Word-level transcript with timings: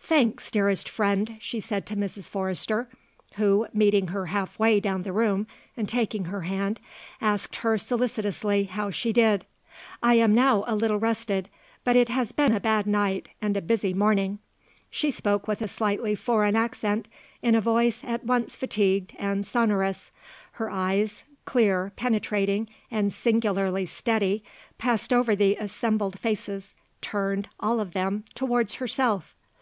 "Thanks, 0.00 0.50
dearest 0.50 0.88
friend," 0.88 1.36
she 1.38 1.60
said 1.60 1.84
to 1.84 1.96
Mrs. 1.96 2.30
Forrester, 2.30 2.88
who, 3.34 3.66
meeting 3.74 4.08
her 4.08 4.24
halfway 4.28 4.80
down 4.80 5.02
the 5.02 5.12
room 5.12 5.46
and 5.76 5.86
taking 5.86 6.24
her 6.24 6.40
hand, 6.40 6.80
asked 7.20 7.56
her 7.56 7.76
solicitously 7.76 8.64
how 8.64 8.88
she 8.88 9.12
did; 9.12 9.44
"I 10.02 10.14
am 10.14 10.34
now 10.34 10.64
a 10.66 10.74
little 10.74 10.98
rested; 10.98 11.50
but 11.84 11.94
it 11.94 12.08
has 12.08 12.32
been 12.32 12.54
a 12.54 12.58
bad 12.58 12.86
night 12.86 13.28
and 13.42 13.54
a 13.54 13.60
busy 13.60 13.92
morning." 13.92 14.38
She 14.88 15.10
spoke 15.10 15.46
with 15.46 15.60
a 15.60 15.68
slightly 15.68 16.14
foreign 16.14 16.56
accent 16.56 17.06
in 17.42 17.54
a 17.54 17.60
voice 17.60 18.02
at 18.02 18.24
once 18.24 18.56
fatigued 18.56 19.12
and 19.18 19.46
sonorous. 19.46 20.10
Her 20.52 20.70
eyes, 20.70 21.22
clear, 21.44 21.92
penetrating 21.96 22.66
and 22.90 23.12
singularly 23.12 23.84
steady, 23.84 24.42
passed 24.78 25.12
over 25.12 25.36
the 25.36 25.54
assembled 25.56 26.18
faces, 26.18 26.74
turned, 27.02 27.48
all 27.60 27.78
of 27.78 27.92
them, 27.92 28.24
towards 28.34 28.76
herself. 28.76 29.36